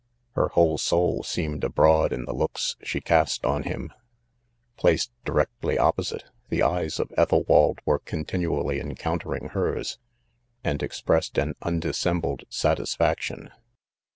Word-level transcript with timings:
Her 0.31 0.47
whole 0.47 0.79
soul 0.79 1.21
seemed 1.21 1.63
abroad 1.63 2.11
in 2.11 2.25
the 2.25 2.33
looks 2.33 2.75
she 2.81 3.01
cast 3.01 3.45
on 3.45 3.61
him. 3.61 3.93
Plaeed 4.75 5.01
directly 5.25 5.77
opposite, 5.77 6.23
the 6.49 6.63
eyes 6.63 6.99
of 6.99 7.09
Bthelwald 7.09 7.77
were 7.85 7.99
continually 7.99 8.79
encountering 8.79 9.49
hers 9.49 9.99
9 10.65 10.71
and 10.71 10.81
expressed 10.81 11.37
an 11.37 11.53
undissembled 11.61 12.45
satisfaction. 12.49 13.51